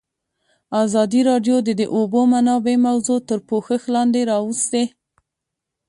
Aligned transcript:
ازادي 0.83 1.21
راډیو 1.29 1.57
د 1.67 1.69
د 1.79 1.83
اوبو 1.97 2.21
منابع 2.33 2.75
موضوع 2.87 3.19
تر 3.29 3.39
پوښښ 3.49 3.81
لاندې 3.95 4.21
راوستې. 4.31 4.83